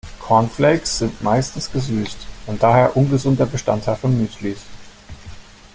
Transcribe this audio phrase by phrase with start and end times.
[0.19, 2.17] Cornflakes sind meistens gesüßt
[2.47, 4.57] und daher ungesunder Bestandteil von Müslis.